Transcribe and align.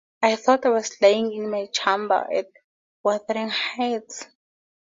I 0.23 0.35
thought 0.35 0.65
I 0.65 0.69
was 0.69 0.99
lying 0.99 1.31
in 1.31 1.51
my 1.51 1.67
chamber 1.67 2.27
at 2.33 2.47
Wuthering 3.03 3.49
Heights. 3.49 4.25